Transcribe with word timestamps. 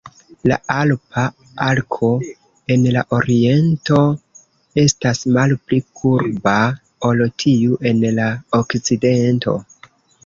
La 0.51 0.55
alpa 0.75 1.23
arko 1.65 2.07
en 2.75 2.87
la 2.95 3.03
oriento 3.17 3.99
estas 4.85 5.21
malpli 5.37 5.79
kurba 6.01 6.57
ol 7.11 7.25
tiu 7.45 7.79
en 7.93 8.03
la 8.21 8.29
okcidento. 8.63 9.55